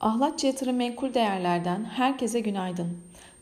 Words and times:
Ahlatçı 0.00 0.46
Yatırım 0.46 0.76
Menkul 0.76 1.14
Değerler'den 1.14 1.84
herkese 1.84 2.40
günaydın. 2.40 2.88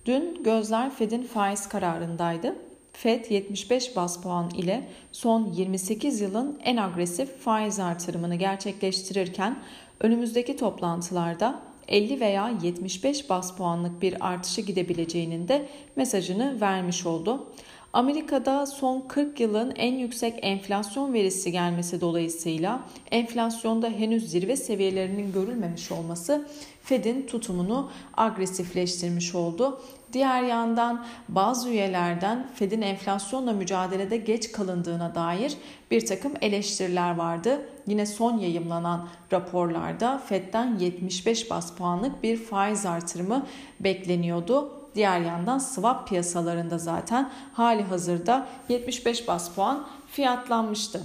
Dün 0.06 0.42
gözler 0.42 0.90
Fed'in 0.90 1.22
faiz 1.22 1.68
kararındaydı. 1.68 2.56
Fed 2.92 3.24
75 3.30 3.96
bas 3.96 4.22
puan 4.22 4.50
ile 4.50 4.88
son 5.12 5.52
28 5.52 6.20
yılın 6.20 6.58
en 6.64 6.76
agresif 6.76 7.38
faiz 7.38 7.80
artırımını 7.80 8.34
gerçekleştirirken 8.34 9.58
önümüzdeki 10.00 10.56
toplantılarda 10.56 11.60
50 11.88 12.20
veya 12.20 12.52
75 12.62 13.30
bas 13.30 13.56
puanlık 13.56 14.02
bir 14.02 14.26
artışı 14.28 14.60
gidebileceğinin 14.60 15.48
de 15.48 15.68
mesajını 15.96 16.60
vermiş 16.60 17.06
oldu. 17.06 17.46
Amerika'da 17.92 18.66
son 18.66 19.00
40 19.08 19.40
yılın 19.40 19.70
en 19.76 19.94
yüksek 19.94 20.38
enflasyon 20.42 21.12
verisi 21.12 21.52
gelmesi 21.52 22.00
dolayısıyla 22.00 22.80
enflasyonda 23.10 23.88
henüz 23.88 24.30
zirve 24.30 24.56
seviyelerinin 24.56 25.32
görülmemiş 25.32 25.92
olması 25.92 26.48
Fed'in 26.82 27.26
tutumunu 27.26 27.90
agresifleştirmiş 28.16 29.34
oldu. 29.34 29.80
Diğer 30.12 30.42
yandan 30.42 31.04
bazı 31.28 31.68
üyelerden 31.70 32.46
Fed'in 32.54 32.82
enflasyonla 32.82 33.52
mücadelede 33.52 34.16
geç 34.16 34.52
kalındığına 34.52 35.14
dair 35.14 35.54
bir 35.90 36.06
takım 36.06 36.32
eleştiriler 36.40 37.16
vardı. 37.16 37.68
Yine 37.86 38.06
son 38.06 38.38
yayımlanan 38.38 39.08
raporlarda 39.32 40.18
Fed'den 40.18 40.78
75 40.78 41.50
bas 41.50 41.74
puanlık 41.74 42.22
bir 42.22 42.36
faiz 42.36 42.86
artırımı 42.86 43.46
bekleniyordu. 43.80 44.77
Diğer 44.94 45.20
yandan 45.20 45.58
swap 45.58 46.08
piyasalarında 46.08 46.78
zaten 46.78 47.30
hali 47.52 47.82
hazırda 47.82 48.46
75 48.68 49.28
bas 49.28 49.54
puan 49.54 49.86
fiyatlanmıştı. 50.06 51.02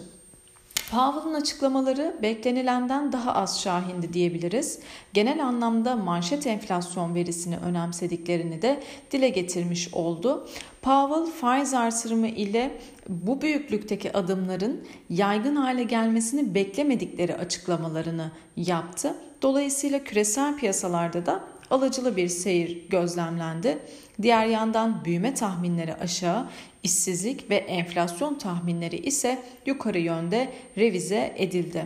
Powell'ın 0.91 1.33
açıklamaları 1.33 2.15
beklenilenden 2.21 3.11
daha 3.11 3.33
az 3.33 3.61
şahindi 3.61 4.13
diyebiliriz. 4.13 4.79
Genel 5.13 5.45
anlamda 5.45 5.95
manşet 5.95 6.47
enflasyon 6.47 7.15
verisini 7.15 7.57
önemsediklerini 7.57 8.61
de 8.61 8.83
dile 9.11 9.29
getirmiş 9.29 9.93
oldu. 9.93 10.47
Powell 10.81 11.31
faiz 11.31 11.73
artırımı 11.73 12.27
ile 12.27 12.79
bu 13.09 13.41
büyüklükteki 13.41 14.17
adımların 14.17 14.83
yaygın 15.09 15.55
hale 15.55 15.83
gelmesini 15.83 16.55
beklemedikleri 16.55 17.35
açıklamalarını 17.35 18.31
yaptı. 18.57 19.15
Dolayısıyla 19.41 20.03
küresel 20.03 20.57
piyasalarda 20.57 21.25
da 21.25 21.43
alıcılı 21.73 22.17
bir 22.17 22.27
seyir 22.27 22.89
gözlemlendi. 22.89 23.77
Diğer 24.21 24.45
yandan 24.45 25.05
büyüme 25.05 25.33
tahminleri 25.33 25.95
aşağı, 25.95 26.49
işsizlik 26.83 27.49
ve 27.49 27.55
enflasyon 27.55 28.37
tahminleri 28.37 28.97
ise 28.97 29.39
yukarı 29.65 29.99
yönde 29.99 30.53
revize 30.77 31.33
edildi. 31.37 31.85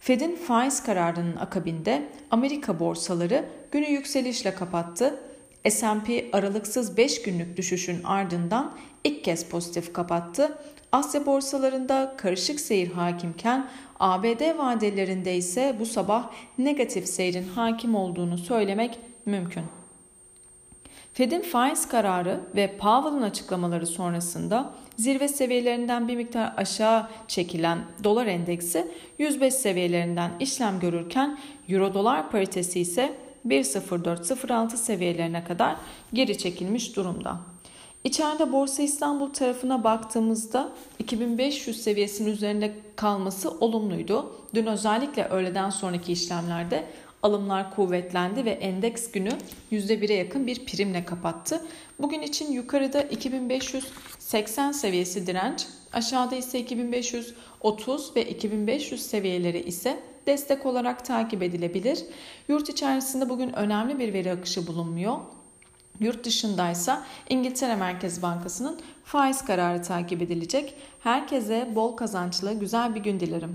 Fed'in 0.00 0.36
faiz 0.36 0.82
kararının 0.82 1.36
akabinde 1.36 2.02
Amerika 2.30 2.80
borsaları 2.80 3.44
günü 3.72 3.86
yükselişle 3.86 4.54
kapattı. 4.54 5.20
S&P 5.70 6.24
aralıksız 6.32 6.96
5 6.96 7.22
günlük 7.22 7.56
düşüşün 7.56 8.02
ardından 8.02 8.72
ilk 9.04 9.24
kez 9.24 9.44
pozitif 9.48 9.92
kapattı. 9.92 10.58
Asya 10.92 11.26
borsalarında 11.26 12.14
karışık 12.16 12.60
seyir 12.60 12.92
hakimken 12.92 13.68
ABD 14.00 14.58
vadelerinde 14.58 15.36
ise 15.36 15.76
bu 15.80 15.86
sabah 15.86 16.30
negatif 16.58 17.08
seyrin 17.08 17.48
hakim 17.48 17.94
olduğunu 17.94 18.38
söylemek 18.38 18.98
mümkün. 19.26 19.64
Fed'in 21.12 21.42
faiz 21.42 21.88
kararı 21.88 22.40
ve 22.56 22.76
Powell'ın 22.76 23.22
açıklamaları 23.22 23.86
sonrasında 23.86 24.74
zirve 24.96 25.28
seviyelerinden 25.28 26.08
bir 26.08 26.16
miktar 26.16 26.54
aşağı 26.56 27.08
çekilen 27.28 27.78
dolar 28.04 28.26
endeksi 28.26 28.86
105 29.18 29.54
seviyelerinden 29.54 30.30
işlem 30.40 30.80
görürken 30.80 31.38
euro 31.68 31.94
dolar 31.94 32.30
paritesi 32.30 32.80
ise 32.80 33.25
1.0406 33.46 34.76
seviyelerine 34.76 35.44
kadar 35.44 35.76
geri 36.12 36.38
çekilmiş 36.38 36.96
durumda. 36.96 37.40
İçeride 38.04 38.52
Borsa 38.52 38.82
İstanbul 38.82 39.30
tarafına 39.30 39.84
baktığımızda 39.84 40.68
2500 40.98 41.82
seviyesinin 41.82 42.30
üzerinde 42.30 42.74
kalması 42.96 43.50
olumluydu. 43.50 44.32
Dün 44.54 44.66
özellikle 44.66 45.24
öğleden 45.24 45.70
sonraki 45.70 46.12
işlemlerde 46.12 46.86
alımlar 47.26 47.74
kuvvetlendi 47.74 48.44
ve 48.44 48.50
endeks 48.50 49.10
günü 49.10 49.30
%1'e 49.72 50.14
yakın 50.14 50.46
bir 50.46 50.64
primle 50.64 51.04
kapattı. 51.04 51.66
Bugün 51.98 52.22
için 52.22 52.52
yukarıda 52.52 53.02
2580 53.02 54.72
seviyesi 54.72 55.26
direnç, 55.26 55.66
aşağıda 55.92 56.36
ise 56.36 56.58
2530 56.58 58.16
ve 58.16 58.28
2500 58.28 59.02
seviyeleri 59.02 59.62
ise 59.62 60.00
destek 60.26 60.66
olarak 60.66 61.04
takip 61.04 61.42
edilebilir. 61.42 62.04
Yurt 62.48 62.68
içerisinde 62.68 63.28
bugün 63.28 63.52
önemli 63.52 63.98
bir 63.98 64.12
veri 64.12 64.32
akışı 64.32 64.66
bulunmuyor. 64.66 65.16
Yurt 66.00 66.24
dışındaysa 66.24 67.04
İngiltere 67.28 67.76
Merkez 67.76 68.22
Bankası'nın 68.22 68.80
faiz 69.04 69.44
kararı 69.44 69.82
takip 69.82 70.22
edilecek. 70.22 70.74
Herkese 71.00 71.72
bol 71.74 71.96
kazançlı 71.96 72.52
güzel 72.52 72.94
bir 72.94 73.00
gün 73.00 73.20
dilerim. 73.20 73.54